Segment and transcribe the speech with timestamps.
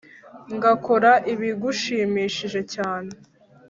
[0.55, 2.59] ngakora ibigushimishije.
[2.73, 3.11] cyane